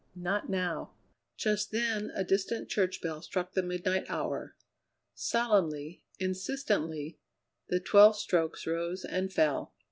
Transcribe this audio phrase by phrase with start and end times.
[0.15, 0.95] not now!"
[1.37, 4.55] Just then a distant church bell struck the midnight hour.
[5.13, 7.19] Solemnly, insistently,
[7.67, 9.75] the twelve strokes rose and fell.